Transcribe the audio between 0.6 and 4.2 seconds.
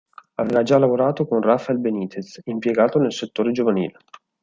già lavorato con Rafael Benítez, impiegato nel settore giovanile.